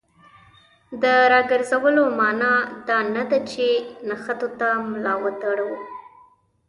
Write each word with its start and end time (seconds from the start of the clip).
د 1.01 1.03
راګرځولو 1.33 2.03
معنا 2.19 2.53
دا 2.87 2.99
نه 3.15 3.23
ده 3.29 3.39
چې 3.51 3.65
نښتو 4.07 4.47
ته 4.59 4.67
ملا 4.91 5.13
وتړو. 5.23 5.71